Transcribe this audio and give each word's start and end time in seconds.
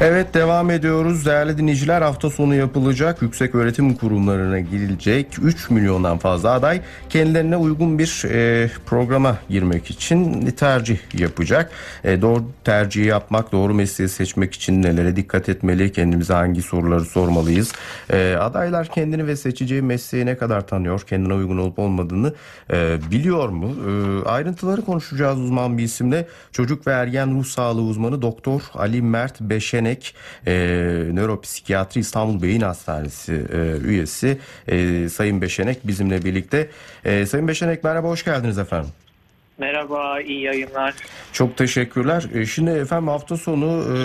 Evet 0.00 0.34
devam 0.34 0.70
ediyoruz. 0.70 1.26
Değerli 1.26 1.58
dinleyiciler 1.58 2.02
hafta 2.02 2.30
sonu 2.30 2.54
yapılacak 2.54 3.22
yüksek 3.22 3.54
öğretim 3.54 3.94
kurumlarına 3.94 4.60
girilecek 4.60 5.26
3 5.42 5.70
milyondan 5.70 6.18
fazla 6.18 6.50
aday 6.50 6.80
kendilerine 7.10 7.56
uygun 7.56 7.98
bir 7.98 8.24
e, 8.30 8.70
programa 8.86 9.38
girmek 9.48 9.90
için 9.90 10.46
tercih 10.50 10.98
yapacak. 11.20 11.70
E, 12.04 12.22
doğru 12.22 12.44
tercihi 12.64 13.06
yapmak, 13.06 13.52
doğru 13.52 13.74
mesleği 13.74 14.08
seçmek 14.08 14.54
için 14.54 14.82
nelere 14.82 15.16
dikkat 15.16 15.48
etmeli, 15.48 15.92
kendimize 15.92 16.34
hangi 16.34 16.62
soruları 16.62 17.04
sormalıyız. 17.04 17.72
E, 18.12 18.34
adaylar 18.40 18.86
kendini 18.86 19.26
ve 19.26 19.36
seçeceği 19.36 19.82
mesleği 19.82 20.26
ne 20.26 20.36
kadar 20.36 20.66
tanıyor, 20.66 21.00
kendine 21.00 21.34
uygun 21.34 21.58
olup 21.58 21.78
olmadığını 21.78 22.34
e, 22.72 22.98
biliyor 23.10 23.48
mu? 23.48 23.70
E, 23.88 24.28
ayrıntıları 24.28 24.82
konuşacağız 24.82 25.40
uzman 25.40 25.78
bir 25.78 25.82
isimle. 25.82 26.28
Çocuk 26.52 26.86
ve 26.86 26.90
ergen 26.90 27.38
ruh 27.38 27.44
sağlığı 27.44 27.82
uzmanı 27.82 28.22
Doktor 28.22 28.62
Ali 28.74 29.02
Mert 29.02 29.40
Beşenek, 29.86 30.14
e, 30.46 30.52
nöropsikiyatri 31.12 32.00
İstanbul 32.00 32.42
Beyin 32.42 32.60
Hastanesi 32.60 33.32
e, 33.52 33.86
üyesi 33.86 34.38
e, 34.68 35.08
Sayın 35.08 35.42
Beşenek 35.42 35.86
bizimle 35.86 36.24
birlikte. 36.24 36.68
E, 37.04 37.26
Sayın 37.26 37.48
Beşenek 37.48 37.84
merhaba, 37.84 38.08
hoş 38.08 38.24
geldiniz 38.24 38.58
efendim. 38.58 38.90
Merhaba, 39.58 40.20
iyi 40.20 40.42
yayınlar. 40.42 40.94
Çok 41.32 41.56
teşekkürler. 41.56 42.24
E, 42.34 42.46
şimdi 42.46 42.70
efendim 42.70 43.08
hafta 43.08 43.36
sonu 43.36 43.66
e, 43.66 43.98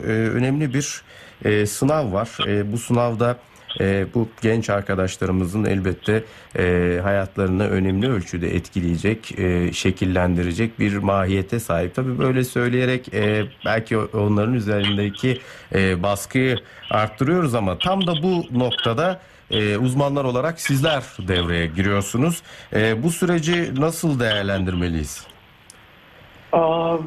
e, 0.00 0.12
önemli 0.12 0.74
bir 0.74 1.02
e, 1.44 1.66
sınav 1.66 2.12
var. 2.12 2.38
E, 2.48 2.72
bu 2.72 2.78
sınavda 2.78 3.36
e, 3.80 4.06
bu 4.14 4.28
genç 4.42 4.70
arkadaşlarımızın 4.70 5.64
elbette 5.64 6.24
e, 6.58 6.98
hayatlarını 7.02 7.68
önemli 7.68 8.10
ölçüde 8.10 8.54
etkileyecek, 8.54 9.38
e, 9.38 9.72
şekillendirecek 9.72 10.78
bir 10.80 10.96
mahiyete 10.96 11.60
sahip. 11.60 11.94
Tabii 11.94 12.18
böyle 12.18 12.44
söyleyerek 12.44 13.14
e, 13.14 13.44
belki 13.64 13.98
onların 13.98 14.54
üzerindeki 14.54 15.40
e, 15.74 16.02
baskıyı 16.02 16.58
arttırıyoruz 16.90 17.54
ama 17.54 17.78
tam 17.78 18.06
da 18.06 18.22
bu 18.22 18.44
noktada 18.58 19.20
e, 19.50 19.76
uzmanlar 19.76 20.24
olarak 20.24 20.60
sizler 20.60 21.02
devreye 21.28 21.66
giriyorsunuz. 21.66 22.42
E, 22.72 23.02
bu 23.02 23.10
süreci 23.10 23.70
nasıl 23.76 24.20
değerlendirmeliyiz? 24.20 25.26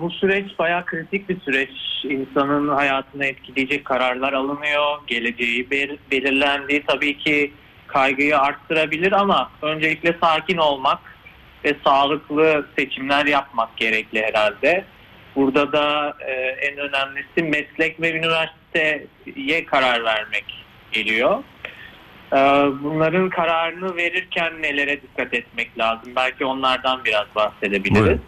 Bu 0.02 0.09
süreç 0.12 0.59
bayağı 0.59 0.86
kritik 0.86 1.30
bir 1.30 1.40
süreç. 1.40 1.70
İnsanın 2.04 2.68
hayatını 2.68 3.26
etkileyecek 3.26 3.86
kararlar 3.86 4.34
alınıyor. 4.34 5.00
Geleceği 5.08 5.70
bel- 5.72 5.98
belirlendi. 6.12 6.84
Tabii 6.88 7.18
ki 7.18 7.54
kaygıyı 7.88 8.40
arttırabilir 8.40 9.12
ama 9.12 9.52
öncelikle 9.62 10.16
sakin 10.22 10.58
olmak 10.58 11.00
ve 11.66 11.76
sağlıklı 11.84 12.66
seçimler 12.78 13.26
yapmak 13.26 13.78
gerekli 13.78 14.23
herhalde. 14.23 14.86
Burada 15.36 15.72
da 15.72 16.14
e, 16.28 16.32
en 16.32 16.78
önemlisi 16.78 17.44
meslek 17.44 18.02
ve 18.02 18.14
üniversiteye 18.14 19.66
karar 19.66 20.04
vermek 20.04 20.45
geliyor. 20.92 21.44
Ee, 22.34 22.38
Bunların 22.84 23.30
kararını 23.30 23.95
verirken 23.95 24.62
nelere 24.62 25.02
dikkat 25.02 25.34
etmek 25.34 25.78
lazım? 25.80 26.14
Belki 26.16 26.45
onlardan 26.45 27.06
biraz 27.06 27.26
bahsedebiliriz. 27.36 28.00
Buyurun. 28.06 28.22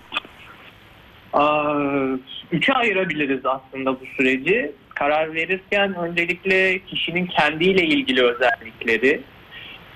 Üçe 2.51 2.73
ayırabiliriz 2.73 3.45
aslında 3.45 3.93
bu 3.93 4.05
süreci. 4.17 4.71
Karar 4.95 5.33
verirken 5.33 5.95
öncelikle 5.95 6.79
kişinin 6.79 7.25
kendiyle 7.25 7.85
ilgili 7.85 8.23
özellikleri, 8.23 9.21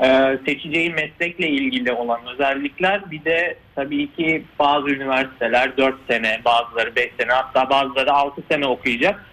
e, 0.04 0.38
seçeceği 0.46 0.90
meslekle 0.90 1.50
ilgili 1.50 1.92
olan 1.92 2.20
özellikler 2.34 3.12
bir 3.12 3.26
de 3.26 3.58
tabii 3.76 4.12
ki 4.12 4.44
bazı 4.60 4.90
üniversiteler 4.90 5.78
4 5.78 5.96
sene, 6.10 6.42
bazıları 6.46 6.96
5 6.96 7.12
sene 7.20 7.32
hatta 7.32 7.70
bazıları 7.70 8.14
6 8.14 8.42
sene 8.52 8.68
okuyacak. 8.68 9.26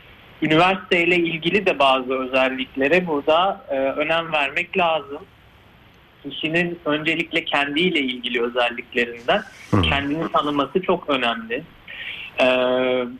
Üniversiteyle 0.42 1.16
ilgili 1.16 1.66
de 1.66 1.78
bazı 1.78 2.14
özelliklere 2.14 3.06
burada 3.06 3.64
e, 3.70 3.74
önem 3.74 4.32
vermek 4.32 4.78
lazım. 4.78 5.18
Kişinin 6.22 6.78
öncelikle 6.84 7.44
kendiyle 7.44 8.00
ilgili 8.00 8.42
özelliklerinden 8.42 9.42
kendini 9.82 10.32
tanıması 10.32 10.82
çok 10.82 11.10
önemli. 11.10 11.62
Ee, 12.40 12.44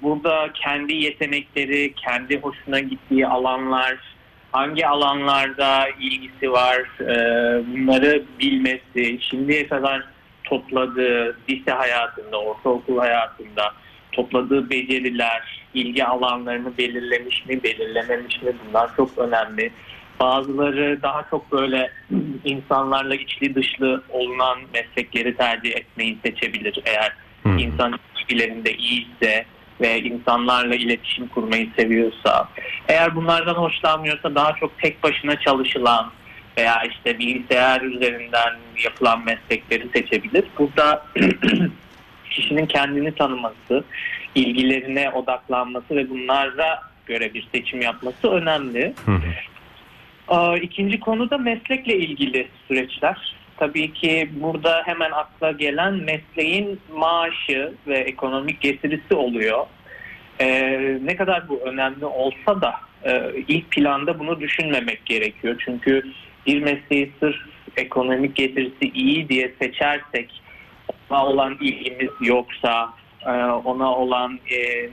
burada 0.03 0.53
kendi 0.55 0.95
yetenekleri, 0.95 1.95
kendi 1.95 2.41
hoşuna 2.41 2.81
gittiği 2.81 3.27
alanlar, 3.27 3.99
hangi 4.53 4.87
alanlarda 4.87 5.89
ilgisi 6.01 6.53
var, 6.53 6.79
e, 7.01 7.15
bunları 7.67 8.23
bilmesi, 8.41 9.19
şimdiye 9.21 9.69
kadar 9.69 10.05
topladığı 10.45 11.37
lise 11.49 11.71
hayatında, 11.71 12.41
ortaokul 12.41 12.99
hayatında 12.99 13.73
topladığı 14.13 14.71
beceriler, 14.71 15.63
ilgi 15.75 16.05
alanlarını 16.05 16.79
belirlemiş 16.79 17.47
mi, 17.47 17.63
belirlememiş 17.63 18.43
mi 18.43 18.53
bunlar 18.69 18.97
çok 18.97 19.19
önemli. 19.19 19.73
Bazıları 20.21 21.03
daha 21.03 21.27
çok 21.31 21.53
böyle 21.53 21.91
insanlarla 22.45 23.15
içli 23.15 23.55
dışlı 23.55 24.03
olunan 24.11 24.59
meslekleri 24.75 25.37
tercih 25.37 25.77
etmeyi 25.77 26.19
seçebilir 26.25 26.79
eğer 26.85 27.13
Hı. 27.43 27.49
insan 27.49 27.99
ilişkilerinde 28.23 28.77
iyiyse 28.77 29.45
ve 29.81 30.01
insanlarla 30.01 30.75
iletişim 30.75 31.29
kurmayı 31.29 31.69
seviyorsa. 31.77 32.49
Eğer 32.89 33.15
bunlardan 33.15 33.55
hoşlanmıyorsa 33.55 34.35
daha 34.35 34.57
çok 34.57 34.79
tek 34.79 35.03
başına 35.03 35.41
çalışılan 35.41 36.11
veya 36.59 36.83
işte 36.83 37.19
bilgisayar 37.19 37.81
üzerinden 37.81 38.53
yapılan 38.85 39.25
meslekleri 39.25 39.89
seçebilir. 39.95 40.45
Burada 40.59 41.07
kişinin 42.31 42.67
kendini 42.67 43.15
tanıması, 43.15 43.85
ilgilerine 44.35 45.11
odaklanması 45.11 45.97
ve 45.97 46.11
bunlara 46.11 46.81
göre 47.07 47.35
bir 47.35 47.49
seçim 47.53 47.81
yapması 47.81 48.31
önemli. 48.31 48.95
Hı 49.05 49.13
hı. 49.13 50.57
İkinci 50.57 51.01
konu 51.01 51.31
da 51.31 51.39
meslekle 51.39 51.97
ilgili 51.97 52.49
süreçler. 52.69 53.35
Tabii 53.63 53.93
ki 53.93 54.29
burada 54.35 54.83
hemen 54.85 55.11
akla 55.11 55.53
gelen 55.53 55.95
mesleğin 55.95 56.81
maaşı 56.93 57.73
ve 57.87 57.99
ekonomik 57.99 58.61
getirisi 58.61 59.15
oluyor. 59.15 59.67
Ee, 60.41 60.99
ne 61.03 61.17
kadar 61.17 61.49
bu 61.49 61.61
önemli 61.61 62.05
olsa 62.05 62.61
da 62.61 62.75
e, 63.05 63.33
ilk 63.49 63.71
planda 63.71 64.19
bunu 64.19 64.41
düşünmemek 64.41 65.07
gerekiyor. 65.07 65.63
Çünkü 65.65 66.03
bir 66.47 66.63
mesleği 66.63 67.13
sırf 67.21 67.37
ekonomik 67.77 68.37
getirisi 68.37 68.91
iyi 68.95 69.29
diye 69.29 69.55
seçersek 69.59 70.43
ona 71.11 71.27
olan 71.27 71.57
ilgimiz 71.61 72.11
yoksa 72.21 72.91
e, 73.27 73.33
ona 73.45 73.95
olan 73.95 74.39
e, 74.51 74.89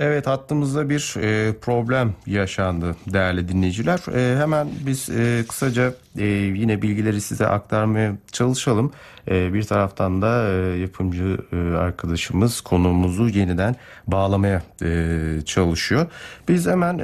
Evet 0.00 0.26
hattımızda 0.26 0.90
bir 0.90 1.14
e, 1.20 1.52
problem 1.52 2.14
yaşandı 2.26 2.96
değerli 3.06 3.48
dinleyiciler. 3.48 4.00
E, 4.14 4.40
hemen 4.40 4.68
biz 4.86 5.10
e, 5.10 5.44
kısaca 5.48 5.94
e, 6.18 6.24
yine 6.24 6.82
bilgileri 6.82 7.20
size 7.20 7.46
aktarmaya 7.46 8.16
çalışalım. 8.32 8.92
E, 9.28 9.54
bir 9.54 9.62
taraftan 9.62 10.22
da 10.22 10.48
e, 10.48 10.78
yapımcı 10.78 11.38
e, 11.52 11.56
arkadaşımız 11.56 12.60
konuğumuzu 12.60 13.28
yeniden 13.28 13.76
bağlamaya 14.06 14.62
e, 14.82 15.18
çalışıyor. 15.46 16.06
Biz 16.48 16.66
hemen 16.66 16.98
e, 16.98 17.02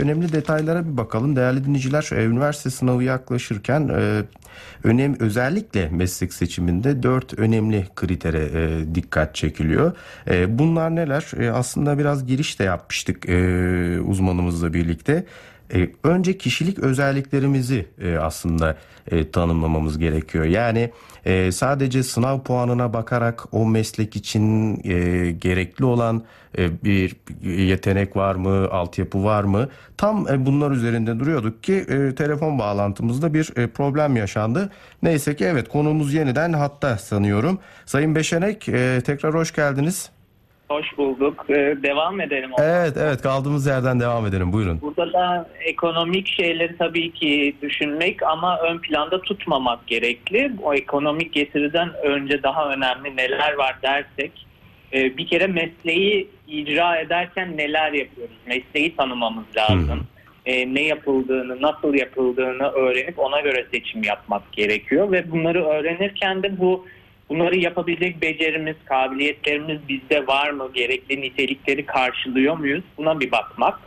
önemli 0.00 0.32
detaylara 0.32 0.86
bir 0.86 0.96
bakalım. 0.96 1.36
Değerli 1.36 1.64
dinleyiciler 1.64 2.10
e, 2.12 2.24
üniversite 2.24 2.70
sınavı 2.70 3.04
yaklaşırken 3.04 3.88
e, 3.88 4.22
önem 4.84 5.16
özellikle 5.20 5.88
meslek 5.88 6.32
seçiminde 6.32 7.02
dört 7.02 7.38
önemli 7.38 7.86
kritere 7.96 8.44
e, 8.54 8.94
dikkat 8.94 9.34
çekiliyor. 9.34 9.92
E, 10.30 10.58
bunlar 10.58 10.96
neler? 10.96 11.30
E, 11.38 11.50
aslında 11.50 11.98
biraz 11.98 12.26
giriş 12.26 12.58
de 12.58 12.64
yapmıştık 12.64 13.28
e, 13.28 14.00
uzmanımızla 14.00 14.74
birlikte. 14.74 15.24
E, 15.74 15.88
önce 16.04 16.38
kişilik 16.38 16.78
özelliklerimizi 16.78 17.86
e, 18.00 18.16
aslında 18.16 18.76
e, 19.10 19.30
tanımlamamız 19.30 19.98
gerekiyor. 19.98 20.44
Yani 20.44 20.90
e, 21.24 21.52
sadece 21.52 22.02
sınav 22.02 22.40
puanına 22.40 22.92
bakarak 22.92 23.54
o 23.54 23.66
meslek 23.66 24.16
için 24.16 24.76
e, 24.84 25.30
gerekli 25.30 25.84
olan 25.84 26.22
e, 26.58 26.84
bir 26.84 27.16
yetenek 27.42 28.16
var 28.16 28.34
mı, 28.34 28.68
altyapı 28.70 29.24
var 29.24 29.44
mı? 29.44 29.68
Tam 29.96 30.28
e, 30.28 30.46
bunlar 30.46 30.70
üzerinde 30.70 31.20
duruyorduk 31.20 31.62
ki 31.62 31.74
e, 31.74 32.14
telefon 32.14 32.58
bağlantımızda 32.58 33.34
bir 33.34 33.52
e, 33.56 33.66
problem 33.66 34.16
yaşandı. 34.16 34.70
Neyse 35.02 35.36
ki 35.36 35.44
evet 35.44 35.68
konumuz 35.68 36.14
yeniden 36.14 36.52
hatta 36.52 36.98
sanıyorum. 36.98 37.58
Sayın 37.86 38.14
Beşenek 38.14 38.68
e, 38.68 39.00
tekrar 39.04 39.34
hoş 39.34 39.52
geldiniz. 39.52 40.10
Hoş 40.72 40.98
bulduk. 40.98 41.44
Ee, 41.48 41.76
devam 41.82 42.20
edelim. 42.20 42.50
Evet 42.58 42.96
evet 42.96 43.22
kaldığımız 43.22 43.66
yerden 43.66 44.00
devam 44.00 44.26
edelim 44.26 44.52
buyurun. 44.52 44.80
Burada 44.80 45.12
da 45.12 45.48
ekonomik 45.60 46.28
şeyleri 46.28 46.76
tabii 46.76 47.12
ki 47.12 47.56
düşünmek 47.62 48.22
ama 48.22 48.58
ön 48.58 48.78
planda 48.78 49.20
tutmamak 49.20 49.86
gerekli. 49.86 50.52
O 50.62 50.74
ekonomik 50.74 51.32
getiriden 51.32 51.88
önce 52.02 52.42
daha 52.42 52.68
önemli 52.68 53.16
neler 53.16 53.52
var 53.52 53.76
dersek 53.82 54.46
e, 54.92 55.16
bir 55.16 55.26
kere 55.26 55.46
mesleği 55.46 56.28
icra 56.48 56.96
ederken 56.96 57.56
neler 57.56 57.92
yapıyoruz? 57.92 58.36
Mesleği 58.46 58.96
tanımamız 58.96 59.44
lazım. 59.56 60.06
E, 60.46 60.74
ne 60.74 60.82
yapıldığını, 60.82 61.62
nasıl 61.62 61.94
yapıldığını 61.94 62.68
öğrenip 62.68 63.18
ona 63.18 63.40
göre 63.40 63.66
seçim 63.70 64.02
yapmak 64.02 64.52
gerekiyor 64.52 65.12
ve 65.12 65.30
bunları 65.30 65.64
öğrenirken 65.64 66.42
de 66.42 66.58
bu 66.58 66.86
bunları 67.32 67.56
yapabilecek 67.56 68.22
becerimiz, 68.22 68.76
kabiliyetlerimiz 68.84 69.78
bizde 69.88 70.26
var 70.26 70.50
mı? 70.50 70.70
Gerekli 70.74 71.20
nitelikleri 71.20 71.86
karşılıyor 71.86 72.58
muyuz? 72.58 72.84
Buna 72.98 73.20
bir 73.20 73.32
bakmak. 73.32 73.80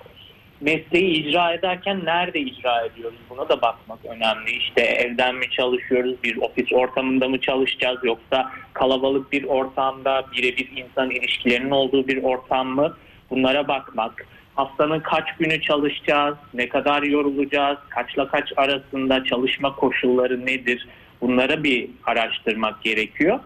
Mesleği 0.61 1.11
icra 1.11 1.53
ederken 1.53 2.05
nerede 2.05 2.39
icra 2.39 2.85
ediyoruz? 2.85 3.17
Buna 3.29 3.49
da 3.49 3.61
bakmak 3.61 3.99
önemli. 4.05 4.51
İşte 4.51 4.81
evden 4.81 5.35
mi 5.35 5.49
çalışıyoruz, 5.49 6.23
bir 6.23 6.37
ofis 6.37 6.73
ortamında 6.73 7.27
mı 7.27 7.41
çalışacağız 7.41 7.99
yoksa 8.03 8.51
kalabalık 8.73 9.31
bir 9.31 9.43
ortamda 9.43 10.25
birebir 10.37 10.69
insan 10.75 11.11
ilişkilerinin 11.11 11.71
olduğu 11.71 12.07
bir 12.07 12.23
ortam 12.23 12.67
mı? 12.67 12.97
Bunlara 13.29 13.67
bakmak 13.67 14.25
haftanın 14.55 14.99
kaç 14.99 15.37
günü 15.39 15.61
çalışacağız, 15.61 16.35
ne 16.53 16.69
kadar 16.69 17.03
yorulacağız, 17.03 17.77
kaçla 17.89 18.27
kaç 18.27 18.53
arasında 18.57 19.23
çalışma 19.23 19.75
koşulları 19.75 20.45
nedir 20.45 20.87
bunlara 21.27 21.63
bir 21.63 21.89
araştırmak 22.03 22.81
gerekiyor. 22.83 23.39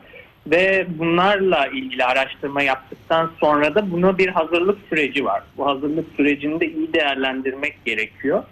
Ve 0.47 0.85
bunlarla 0.89 1.67
ilgili 1.67 2.05
araştırma 2.05 2.61
yaptıktan 2.61 3.31
sonra 3.39 3.75
da 3.75 3.91
buna 3.91 4.17
bir 4.17 4.27
hazırlık 4.27 4.77
süreci 4.89 5.25
var. 5.25 5.43
Bu 5.57 5.67
hazırlık 5.67 6.05
sürecini 6.17 6.59
de 6.59 6.71
iyi 6.71 6.93
değerlendirmek 6.93 7.85
gerekiyor. 7.85 8.43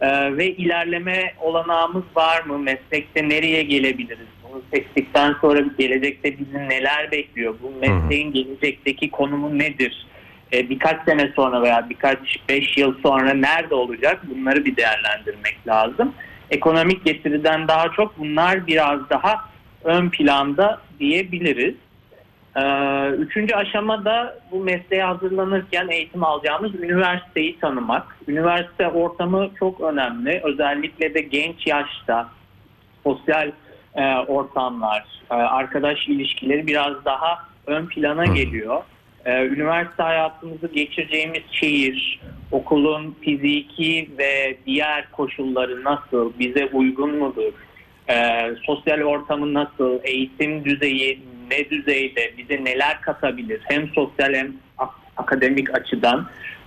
Ee, 0.00 0.36
ve 0.36 0.50
ilerleme 0.50 1.34
olanağımız 1.40 2.04
var 2.16 2.42
mı? 2.42 2.58
Meslekte 2.58 3.28
nereye 3.28 3.62
gelebiliriz? 3.62 4.26
Bunu 4.42 4.62
seçtikten 4.74 5.34
sonra 5.40 5.64
gelecekte 5.78 6.38
bizi 6.38 6.68
neler 6.68 7.10
bekliyor? 7.10 7.54
Bu 7.62 7.72
mesleğin 7.80 8.32
gelecekteki 8.32 9.10
konumu 9.10 9.58
nedir? 9.58 10.06
e, 10.52 10.70
birkaç 10.70 11.04
sene 11.04 11.32
sonra 11.36 11.62
veya 11.62 11.90
birkaç 11.90 12.18
beş 12.48 12.76
yıl 12.76 12.94
sonra 13.02 13.34
nerede 13.34 13.74
olacak 13.74 14.20
bunları 14.30 14.64
bir 14.64 14.76
değerlendirmek 14.76 15.58
lazım. 15.66 16.14
Ekonomik 16.50 17.04
getiriden 17.04 17.68
daha 17.68 17.88
çok 17.88 18.18
bunlar 18.18 18.66
biraz 18.66 19.10
daha 19.10 19.44
ön 19.84 20.10
planda 20.10 20.80
diyebiliriz. 21.00 21.74
Ee, 22.56 23.08
üçüncü 23.08 23.54
aşamada 23.54 24.38
bu 24.50 24.60
mesleğe 24.60 25.02
hazırlanırken 25.02 25.88
eğitim 25.88 26.24
alacağımız 26.24 26.74
üniversiteyi 26.74 27.58
tanımak. 27.58 28.16
Üniversite 28.28 28.88
ortamı 28.88 29.50
çok 29.58 29.80
önemli. 29.80 30.40
Özellikle 30.44 31.14
de 31.14 31.20
genç 31.20 31.66
yaşta 31.66 32.28
sosyal 33.04 33.50
e, 33.94 34.16
ortamlar, 34.16 35.04
e, 35.30 35.34
arkadaş 35.34 36.08
ilişkileri 36.08 36.66
biraz 36.66 37.04
daha 37.04 37.38
ön 37.66 37.86
plana 37.86 38.24
geliyor. 38.24 38.82
Ee, 39.26 39.46
üniversite 39.46 40.02
hayatımızı 40.02 40.66
geçireceğimiz 40.66 41.42
şehir, 41.50 42.20
okulun 42.50 43.16
fiziki 43.20 44.10
ve 44.18 44.56
diğer 44.66 45.10
koşulları 45.12 45.84
nasıl, 45.84 46.32
bize 46.38 46.66
uygun 46.72 47.16
mudur? 47.16 47.52
Ee, 48.10 48.54
sosyal 48.66 49.00
ortamı 49.00 49.54
nasıl, 49.54 49.98
eğitim 50.04 50.64
düzeyi 50.64 51.22
ne 51.50 51.70
düzeyde, 51.70 52.32
bize 52.38 52.64
neler 52.64 53.00
katabilir? 53.00 53.60
Hem 53.64 53.88
sosyal 53.88 54.34
hem 54.34 54.52
akademik 55.16 55.74
açıdan. 55.74 56.26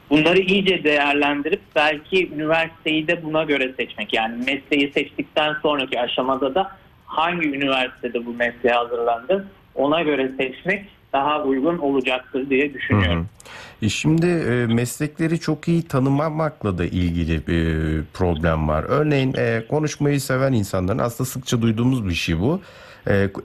Bunları 0.10 0.40
iyice 0.40 0.84
değerlendirip 0.84 1.62
belki 1.76 2.34
üniversiteyi 2.34 3.08
de 3.08 3.24
buna 3.24 3.44
göre 3.44 3.74
seçmek. 3.78 4.14
Yani 4.14 4.38
mesleği 4.38 4.92
seçtikten 4.94 5.54
sonraki 5.62 6.02
aşamada 6.02 6.56
da 6.56 6.72
hangi 7.06 7.48
üniversitede 7.50 8.25
bu 8.25 8.34
mesleğe 8.34 8.74
hazırlandı 8.75 9.48
ona 9.75 10.02
göre 10.02 10.32
seçmek 10.38 10.86
daha 11.14 11.44
uygun 11.44 11.78
olacaktır 11.78 12.50
diye 12.50 12.74
düşünüyorum. 12.74 13.18
Hı 13.18 13.22
hı. 13.22 13.86
E, 13.86 13.90
şimdi 13.90 14.28
e, 14.28 14.74
meslekleri 14.74 15.40
çok 15.40 15.68
iyi 15.68 15.88
tanımamakla 15.88 16.78
da 16.78 16.86
ilgili 16.86 17.48
bir 17.48 18.04
problem 18.14 18.68
var. 18.68 18.86
Örneğin 18.88 19.34
e, 19.38 19.64
konuşmayı 19.70 20.22
seven 20.22 20.54
insanların 20.54 21.00
aslında 21.00 21.30
sıkça 21.30 21.62
duyduğumuz 21.62 22.10
bir 22.10 22.14
şey 22.14 22.40
bu. 22.40 22.62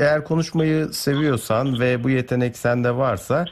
Eğer 0.00 0.24
konuşmayı 0.24 0.86
seviyorsan 0.86 1.80
ve 1.80 2.04
bu 2.04 2.10
yetenek 2.10 2.56
sende 2.56 2.96
varsa 2.96 3.44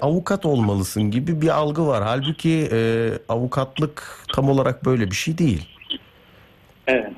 avukat 0.00 0.46
olmalısın 0.46 1.02
gibi 1.10 1.42
bir 1.42 1.48
algı 1.48 1.86
var. 1.86 2.02
Halbuki 2.02 2.68
avukatlık 3.28 4.24
tam 4.34 4.50
olarak 4.50 4.84
böyle 4.84 5.10
bir 5.10 5.16
şey 5.16 5.38
değil. 5.38 5.68
Evet. 6.86 7.12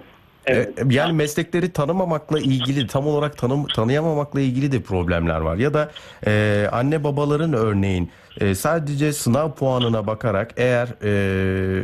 Evet. 0.51 0.79
E, 0.79 0.95
yani 0.95 1.13
meslekleri 1.13 1.73
tanımamakla 1.73 2.41
ilgili 2.41 2.87
tam 2.87 3.07
olarak 3.07 3.39
tanım, 3.39 3.67
tanıyamamakla 3.67 4.41
ilgili 4.41 4.73
de 4.73 4.81
problemler 4.83 5.41
var. 5.41 5.57
Ya 5.57 5.75
da 5.75 5.91
e, 6.27 6.67
anne 6.73 7.05
babaların 7.05 7.53
örneğin 7.53 8.11
e, 8.41 8.55
sadece 8.55 9.13
sınav 9.13 9.53
puanına 9.53 10.07
bakarak 10.07 10.55
eğer 10.57 10.89
e, 11.05 11.83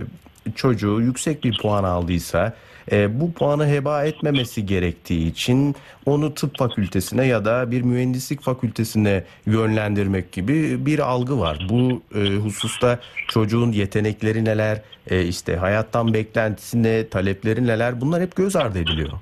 çocuğu 0.54 1.00
yüksek 1.00 1.44
bir 1.44 1.58
puan 1.58 1.84
aldıysa 1.84 2.52
e, 2.92 3.20
bu 3.20 3.32
puanı 3.32 3.68
heba 3.68 4.04
etmemesi 4.04 4.66
gerektiği 4.66 5.30
için 5.30 5.74
onu 6.06 6.34
tıp 6.34 6.58
fakültesine 6.58 7.26
ya 7.26 7.44
da 7.44 7.70
bir 7.70 7.82
mühendislik 7.82 8.42
fakültesine 8.42 9.24
yönlendirmek 9.46 10.32
gibi 10.32 10.86
bir 10.86 10.98
algı 10.98 11.40
var. 11.40 11.66
Bu 11.68 12.02
e, 12.14 12.36
hususta 12.36 12.98
çocuğun 13.28 13.72
yetenekleri 13.72 14.44
neler, 14.44 14.82
e, 15.10 15.24
işte 15.24 15.56
hayattan 15.56 16.14
beklentisi 16.14 16.82
ne, 16.82 17.08
talepleri 17.08 17.66
neler 17.66 18.00
bunlar 18.00 18.22
hep 18.22 18.36
göz 18.36 18.56
ardı 18.56 18.78
ediliyor. 18.78 19.12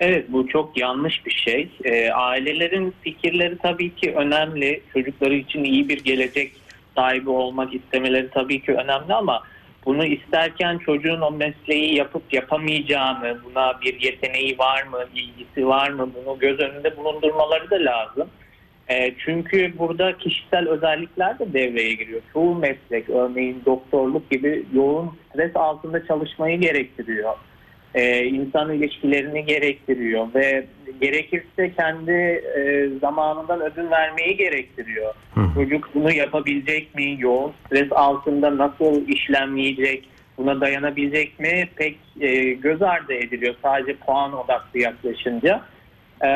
Evet 0.00 0.32
bu 0.32 0.48
çok 0.48 0.76
yanlış 0.76 1.26
bir 1.26 1.30
şey. 1.30 1.70
E, 1.84 2.10
ailelerin 2.10 2.94
fikirleri 3.02 3.58
tabii 3.58 3.94
ki 3.94 4.12
önemli. 4.16 4.80
Çocukları 4.92 5.34
için 5.34 5.64
iyi 5.64 5.88
bir 5.88 6.04
gelecek 6.04 6.52
sahibi 6.94 7.30
olmak 7.30 7.74
istemeleri 7.74 8.30
tabii 8.30 8.62
ki 8.62 8.72
önemli 8.72 9.14
ama 9.14 9.42
bunu 9.86 10.04
isterken 10.04 10.78
çocuğun 10.78 11.20
o 11.20 11.30
mesleği 11.30 11.94
yapıp 11.94 12.32
yapamayacağını, 12.32 13.38
buna 13.44 13.80
bir 13.80 14.00
yeteneği 14.00 14.58
var 14.58 14.82
mı, 14.82 14.98
ilgisi 15.14 15.66
var 15.66 15.90
mı 15.90 16.10
bunu 16.14 16.38
göz 16.38 16.60
önünde 16.60 16.96
bulundurmaları 16.96 17.70
da 17.70 17.76
lazım. 17.76 18.28
E, 18.88 19.14
çünkü 19.18 19.78
burada 19.78 20.18
kişisel 20.18 20.68
özellikler 20.68 21.38
de 21.38 21.52
devreye 21.52 21.94
giriyor. 21.94 22.20
Çoğu 22.32 22.54
meslek, 22.54 23.10
örneğin 23.10 23.62
doktorluk 23.66 24.30
gibi 24.30 24.66
yoğun 24.74 25.10
stres 25.30 25.56
altında 25.56 26.06
çalışmayı 26.06 26.60
gerektiriyor 26.60 27.34
e, 27.94 28.24
insan 28.24 28.72
ilişkilerini 28.72 29.44
gerektiriyor 29.44 30.26
ve 30.34 30.66
gerekirse 31.00 31.72
kendi 31.76 32.12
e, 32.56 32.88
zamanından 33.00 33.60
ödün 33.60 33.90
vermeyi 33.90 34.36
gerektiriyor. 34.36 35.14
Hı. 35.34 35.40
Çocuk 35.54 35.94
bunu 35.94 36.12
yapabilecek 36.12 36.94
mi? 36.94 37.16
Yoğun 37.18 37.52
stres 37.66 37.92
altında 37.92 38.58
nasıl 38.58 39.08
işlemleyecek? 39.08 40.08
Buna 40.38 40.60
dayanabilecek 40.60 41.40
mi? 41.40 41.68
Pek 41.76 41.96
e, 42.20 42.52
göz 42.52 42.82
ardı 42.82 43.12
ediliyor 43.12 43.54
sadece 43.62 43.96
puan 43.96 44.32
odaklı 44.32 44.80
yaklaşınca. 44.80 45.62
E, 46.20 46.28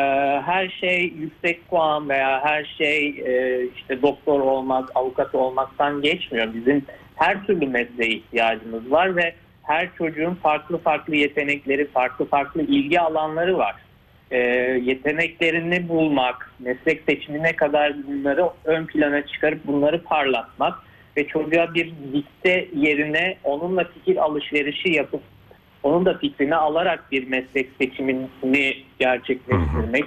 her 0.46 0.68
şey 0.80 1.12
yüksek 1.18 1.68
puan 1.68 2.08
veya 2.08 2.44
her 2.44 2.64
şey 2.78 3.08
e, 3.08 3.62
işte 3.76 4.02
doktor 4.02 4.40
olmak, 4.40 4.88
avukat 4.94 5.34
olmaktan 5.34 6.02
geçmiyor. 6.02 6.54
Bizim 6.54 6.82
her 7.14 7.46
türlü 7.46 7.66
mesleğe 7.66 8.10
ihtiyacımız 8.10 8.90
var 8.90 9.16
ve 9.16 9.34
her 9.68 9.88
çocuğun 9.98 10.34
farklı 10.34 10.78
farklı 10.78 11.16
yetenekleri, 11.16 11.86
farklı 11.86 12.24
farklı 12.24 12.62
ilgi 12.62 13.00
alanları 13.00 13.58
var. 13.58 13.76
E, 14.30 14.38
yeteneklerini 14.82 15.88
bulmak, 15.88 16.52
meslek 16.58 17.02
seçimine 17.08 17.56
kadar 17.56 18.06
bunları 18.06 18.50
ön 18.64 18.86
plana 18.86 19.26
çıkarıp 19.26 19.66
bunları 19.66 20.02
parlatmak 20.02 20.74
ve 21.16 21.26
çocuğa 21.26 21.74
bir 21.74 21.92
dikte 22.12 22.68
yerine 22.74 23.36
onunla 23.44 23.84
fikir 23.84 24.16
alışverişi 24.16 24.88
yapıp 24.92 25.22
onun 25.82 26.06
da 26.06 26.18
fikrini 26.18 26.56
alarak 26.56 27.12
bir 27.12 27.28
meslek 27.28 27.68
seçimini 27.80 28.76
gerçekleştirmek 28.98 30.04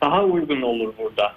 daha 0.00 0.24
uygun 0.24 0.62
olur 0.62 0.94
burada. 0.98 1.32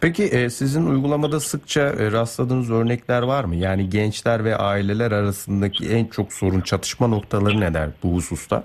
Peki 0.00 0.24
e, 0.24 0.50
sizin 0.50 0.86
uygulamada 0.86 1.40
sıkça 1.40 1.80
e, 1.80 2.12
rastladığınız 2.12 2.70
örnekler 2.70 3.22
var 3.22 3.44
mı? 3.44 3.56
Yani 3.56 3.90
gençler 3.90 4.44
ve 4.44 4.56
aileler 4.56 5.12
arasındaki 5.12 5.88
en 5.88 6.04
çok 6.04 6.32
sorun 6.32 6.60
çatışma 6.60 7.06
noktaları 7.06 7.60
neler 7.60 7.88
bu 8.02 8.14
hususta? 8.14 8.64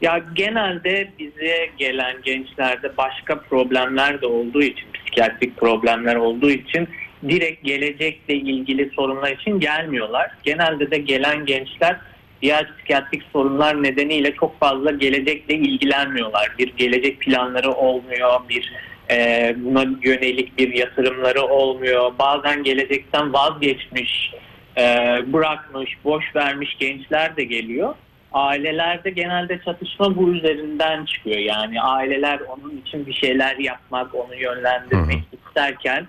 Ya 0.00 0.22
genelde 0.34 1.10
bize 1.18 1.70
gelen 1.78 2.16
gençlerde 2.22 2.96
başka 2.96 3.40
problemler 3.40 4.20
de 4.20 4.26
olduğu 4.26 4.62
için, 4.62 4.84
psikiyatrik 4.94 5.56
problemler 5.56 6.16
olduğu 6.16 6.50
için 6.50 6.88
direkt 7.28 7.64
gelecekle 7.64 8.34
ilgili 8.34 8.90
sorunlar 8.90 9.32
için 9.32 9.60
gelmiyorlar. 9.60 10.30
Genelde 10.42 10.90
de 10.90 10.98
gelen 10.98 11.46
gençler 11.46 11.96
diğer 12.42 12.76
psikiyatrik 12.76 13.22
sorunlar 13.32 13.82
nedeniyle 13.82 14.34
çok 14.34 14.60
fazla 14.60 14.90
gelecekle 14.90 15.54
ilgilenmiyorlar. 15.54 16.54
Bir 16.58 16.76
gelecek 16.76 17.20
planları 17.20 17.72
olmuyor, 17.72 18.40
bir 18.48 18.72
e, 19.10 19.54
buna 19.58 19.84
yönelik 20.02 20.58
bir 20.58 20.74
yatırımları 20.74 21.42
olmuyor. 21.42 22.12
Bazen 22.18 22.62
gelecekten 22.62 23.32
vazgeçmiş, 23.32 24.32
e, 24.78 24.82
bırakmış, 25.26 25.90
boş 26.04 26.36
vermiş 26.36 26.76
gençler 26.80 27.36
de 27.36 27.44
geliyor. 27.44 27.94
Ailelerde 28.32 29.10
genelde 29.10 29.60
çatışma 29.64 30.16
bu 30.16 30.30
üzerinden 30.32 31.04
çıkıyor. 31.04 31.38
Yani 31.38 31.82
aileler 31.82 32.40
onun 32.40 32.82
için 32.86 33.06
bir 33.06 33.12
şeyler 33.14 33.56
yapmak, 33.56 34.14
onu 34.14 34.34
yönlendirmek 34.34 35.22
Hı. 35.30 35.36
isterken 35.46 36.06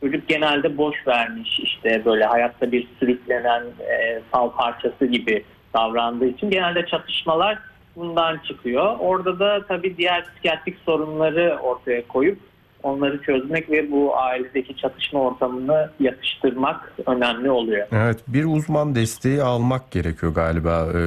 çocuk 0.00 0.28
genelde 0.28 0.76
boş 0.76 1.06
vermiş 1.06 1.60
işte 1.60 2.04
böyle 2.04 2.24
hayatta 2.24 2.72
bir 2.72 2.86
sürüklenen 2.98 3.62
e, 3.62 4.20
sal 4.32 4.50
parçası 4.50 5.06
gibi 5.06 5.44
davrandığı 5.74 6.26
için 6.26 6.50
genelde 6.50 6.86
çatışmalar 6.86 7.58
bundan 8.00 8.38
çıkıyor. 8.48 8.96
Orada 8.98 9.38
da 9.38 9.66
tabii 9.68 9.96
diğer 9.96 10.24
psikiyatrik 10.24 10.76
sorunları 10.86 11.58
ortaya 11.62 12.08
koyup 12.08 12.38
onları 12.82 13.22
çözmek 13.22 13.70
ve 13.70 13.90
bu 13.90 14.16
ailedeki 14.16 14.76
çatışma 14.76 15.20
ortamını 15.20 15.90
yatıştırmak 16.00 16.92
önemli 17.06 17.50
oluyor. 17.50 17.86
Evet 17.92 18.18
bir 18.26 18.44
uzman 18.44 18.94
desteği 18.94 19.42
almak 19.42 19.90
gerekiyor 19.90 20.34
galiba 20.34 20.86
e, 20.90 21.00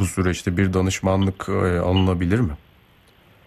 bu 0.00 0.04
süreçte 0.04 0.56
bir 0.56 0.72
danışmanlık 0.72 1.48
e, 1.48 1.78
alınabilir 1.78 2.40
mi? 2.40 2.52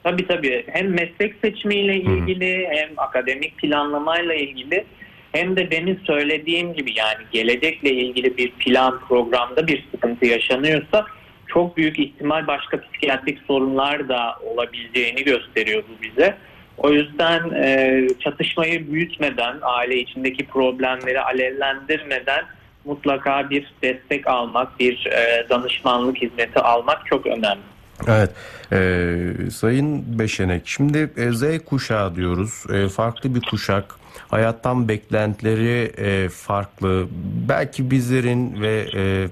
Tabii 0.03 0.27
tabii 0.27 0.63
hem 0.67 0.89
meslek 0.89 1.35
seçimiyle 1.43 1.95
ilgili 1.95 2.67
hem 2.69 2.89
akademik 2.97 3.57
planlamayla 3.57 4.33
ilgili 4.33 4.85
hem 5.31 5.55
de 5.55 5.71
benim 5.71 5.99
söylediğim 6.03 6.73
gibi 6.73 6.91
yani 6.97 7.23
gelecekle 7.31 7.91
ilgili 7.91 8.37
bir 8.37 8.51
plan 8.51 8.99
programda 9.07 9.67
bir 9.67 9.87
sıkıntı 9.91 10.25
yaşanıyorsa 10.25 11.05
çok 11.53 11.77
büyük 11.77 11.99
ihtimal 11.99 12.47
başka 12.47 12.81
psikiyatrik 12.81 13.39
sorunlar 13.47 14.09
da 14.09 14.35
olabileceğini 14.45 15.23
gösteriyor 15.23 15.83
bu 15.89 16.03
bize. 16.03 16.37
O 16.77 16.91
yüzden 16.91 17.49
e, 17.49 18.07
çatışmayı 18.19 18.91
büyütmeden, 18.91 19.57
aile 19.61 19.97
içindeki 19.97 20.45
problemleri 20.45 21.21
alevlendirmeden 21.21 22.45
mutlaka 22.85 23.49
bir 23.49 23.73
destek 23.83 24.27
almak, 24.27 24.79
bir 24.79 25.05
e, 25.05 25.49
danışmanlık 25.49 26.17
hizmeti 26.17 26.59
almak 26.59 27.05
çok 27.05 27.25
önemli. 27.25 27.73
Evet, 28.07 28.31
e, 28.71 29.51
Sayın 29.51 30.19
Beşenek, 30.19 30.61
şimdi 30.65 31.11
e, 31.17 31.31
Z 31.31 31.43
kuşağı 31.65 32.15
diyoruz, 32.15 32.63
e, 32.73 32.89
farklı 32.89 33.35
bir 33.35 33.41
kuşak, 33.41 33.95
hayattan 34.27 34.87
beklentileri 34.87 35.93
e, 35.97 36.29
farklı, 36.29 37.07
belki 37.49 37.91
bizlerin 37.91 38.61
ve 38.61 38.87
e, 38.95 39.27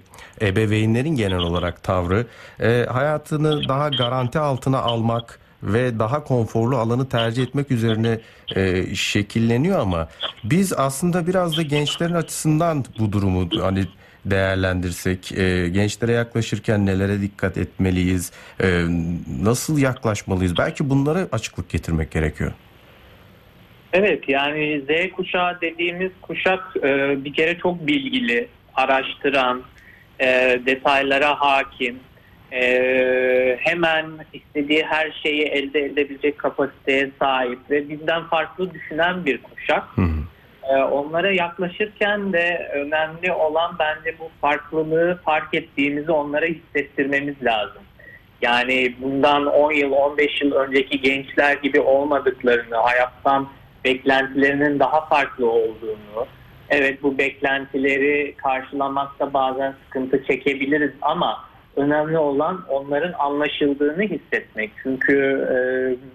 ebeveynlerin 0.48 1.16
genel 1.16 1.40
olarak 1.40 1.84
tavrı, 1.84 2.26
e, 2.60 2.86
hayatını 2.90 3.68
daha 3.68 3.90
garanti 3.90 4.40
altına 4.40 4.80
almak 4.80 5.40
ve 5.64 6.00
daha 6.00 6.24
konforlu 6.24 6.78
alanı 6.78 7.10
tercih 7.10 7.44
etmek 7.44 7.72
üzerine 7.72 8.20
e, 8.56 8.96
şekilleniyor 8.96 9.80
ama 9.80 10.08
biz 10.44 10.74
aslında 10.74 11.28
biraz 11.28 11.58
da 11.58 11.62
gençlerin 11.62 12.14
açısından 12.14 12.86
bu 13.00 13.12
durumu 13.12 13.50
hani 13.62 13.86
değerlendirsek, 14.26 15.32
e, 15.32 15.70
gençlere 15.70 16.12
yaklaşırken 16.12 16.86
nelere 16.86 17.22
dikkat 17.22 17.58
etmeliyiz, 17.58 18.32
e, 18.60 18.86
nasıl 19.44 19.78
yaklaşmalıyız? 19.78 20.58
Belki 20.58 20.90
bunlara 20.90 21.28
açıklık 21.32 21.70
getirmek 21.70 22.12
gerekiyor. 22.12 22.52
Evet 23.94 24.30
yani 24.30 24.82
Z 24.82 25.12
kuşağı 25.16 25.62
dediğimiz 25.62 26.12
kuşak 26.22 26.60
e, 26.84 27.16
bir 27.26 27.34
kere 27.34 27.58
çok 27.58 27.88
bilgili, 27.88 28.48
araştıran, 28.76 29.64
e, 30.20 30.60
detaylara 30.66 31.36
hakim, 31.40 32.00
e, 32.52 33.58
hemen 33.60 34.06
istediği 34.34 34.84
her 34.84 35.12
şeyi 35.24 35.44
elde 35.44 35.86
edebilecek 35.86 36.38
kapasiteye 36.38 37.12
sahip 37.20 37.60
ve 37.70 37.90
bizden 37.90 38.24
farklı 38.24 38.74
düşünen 38.74 39.26
bir 39.26 39.38
kuşak. 39.38 39.84
Hı 39.96 40.02
hı. 40.02 40.22
Ee, 40.70 40.76
onlara 40.76 41.32
yaklaşırken 41.32 42.34
de 42.34 42.70
önemli 42.74 43.32
olan 43.32 43.76
bence 43.80 44.20
bu 44.20 44.30
farklılığı 44.42 45.20
fark 45.26 45.54
ettiğimizi 45.54 46.12
onlara 46.12 46.46
hissettirmemiz 46.46 47.44
lazım. 47.44 47.82
Yani 48.42 48.96
bundan 49.02 49.46
10 49.46 49.72
yıl 49.72 49.92
15 49.92 50.42
yıl 50.42 50.52
önceki 50.52 51.02
gençler 51.02 51.54
gibi 51.54 51.80
olmadıklarını, 51.80 52.76
hayattan 52.76 53.50
beklentilerinin 53.86 54.80
daha 54.80 55.06
farklı 55.06 55.52
olduğunu, 55.52 56.28
evet 56.70 57.04
bu 57.04 57.18
beklentileri 57.18 58.36
karşılamakta 58.38 59.34
bazen 59.34 59.74
sıkıntı 59.86 60.24
çekebiliriz 60.24 60.92
ama 61.02 61.51
önemli 61.76 62.18
olan 62.18 62.66
onların 62.70 63.14
anlaşıldığını 63.14 64.02
hissetmek. 64.02 64.72
Çünkü 64.84 65.18
e, 65.52 65.56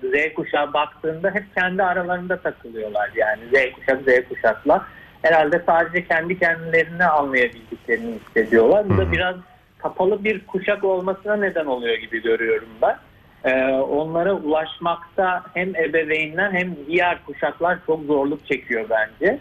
Z 0.09 0.35
kuşağı 0.35 0.73
baktığında 0.73 1.31
hep 1.31 1.45
kendi 1.55 1.83
aralarında 1.83 2.37
takılıyorlar. 2.37 3.11
Yani 3.17 3.41
Z 3.53 3.73
kuşak 3.73 4.01
Z 4.03 4.29
kuşakla 4.29 4.87
herhalde 5.23 5.63
sadece 5.67 6.05
kendi 6.09 6.39
kendilerini 6.39 7.05
anlayabildiklerini 7.05 8.15
hissediyorlar. 8.15 8.89
Bu 8.89 8.97
da 8.97 9.13
biraz 9.13 9.37
kapalı 9.79 10.25
bir 10.25 10.47
kuşak 10.47 10.85
olmasına 10.85 11.37
neden 11.37 11.67
oluyor 11.67 11.97
gibi 11.97 12.23
görüyorum 12.23 12.69
ben. 12.83 12.97
E, 13.45 13.73
onlara 13.75 14.33
ulaşmakta 14.33 15.43
hem 15.55 15.77
ebeveynler 15.77 16.53
hem 16.53 16.77
diğer 16.87 17.25
kuşaklar 17.27 17.79
çok 17.87 18.05
zorluk 18.05 18.47
çekiyor 18.47 18.87
bence 18.91 19.39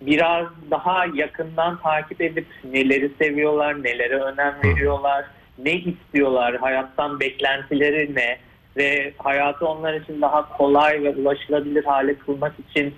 biraz 0.00 0.46
daha 0.70 1.06
yakından 1.14 1.78
takip 1.82 2.20
edip 2.20 2.46
neleri 2.64 3.10
seviyorlar, 3.18 3.84
nelere 3.84 4.16
önem 4.16 4.54
veriyorlar, 4.64 5.24
ne 5.58 5.72
istiyorlar, 5.72 6.56
hayattan 6.56 7.20
beklentileri 7.20 8.14
ne 8.14 8.38
ve 8.76 9.12
hayatı 9.18 9.66
onlar 9.66 9.94
için 9.94 10.20
daha 10.20 10.56
kolay 10.56 11.02
ve 11.02 11.10
ulaşılabilir 11.10 11.84
hale 11.84 12.14
kılmak 12.14 12.52
için 12.68 12.94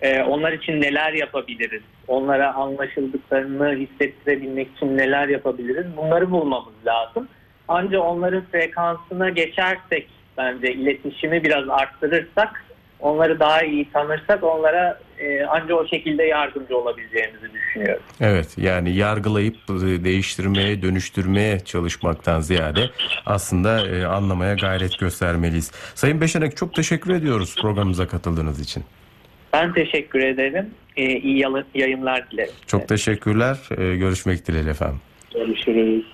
e, 0.00 0.22
onlar 0.22 0.52
için 0.52 0.80
neler 0.80 1.12
yapabiliriz, 1.12 1.82
onlara 2.08 2.54
anlaşıldıklarını 2.54 3.76
hissettirebilmek 3.76 4.68
için 4.76 4.98
neler 4.98 5.28
yapabiliriz 5.28 5.86
bunları 5.96 6.30
bulmamız 6.30 6.86
lazım. 6.86 7.28
Ancak 7.68 8.04
onların 8.04 8.44
frekansına 8.52 9.28
geçersek 9.28 10.08
bence 10.38 10.72
iletişimi 10.72 11.44
biraz 11.44 11.68
arttırırsak 11.68 12.64
onları 13.00 13.40
daha 13.40 13.62
iyi 13.62 13.90
tanırsak 13.92 14.44
onlara 14.44 14.98
e, 15.20 15.44
ancak 15.44 15.70
o 15.70 15.88
şekilde 15.88 16.22
yardımcı 16.22 16.76
olabileceğimizi 16.76 17.52
düşünüyorum. 17.52 18.02
Evet 18.20 18.58
yani 18.58 18.94
yargılayıp 18.94 19.56
e, 19.70 20.04
değiştirmeye, 20.04 20.82
dönüştürmeye 20.82 21.60
çalışmaktan 21.60 22.40
ziyade 22.40 22.90
aslında 23.26 23.88
e, 23.88 24.04
anlamaya 24.04 24.54
gayret 24.54 24.98
göstermeliyiz. 24.98 25.72
Sayın 25.94 26.20
Beşenek 26.20 26.56
çok 26.56 26.74
teşekkür 26.74 27.14
ediyoruz 27.14 27.56
programımıza 27.62 28.08
katıldığınız 28.08 28.60
için. 28.60 28.84
Ben 29.52 29.72
teşekkür 29.72 30.20
ederim. 30.20 30.70
E, 30.96 31.04
iyi 31.04 31.44
yayınlar 31.74 32.30
dilerim. 32.30 32.52
Çok 32.66 32.88
teşekkürler. 32.88 33.58
E, 33.78 33.96
görüşmek 33.96 34.46
dileğiyle 34.46 34.70
efendim. 34.70 35.00
Görüşürüz. 35.34 36.04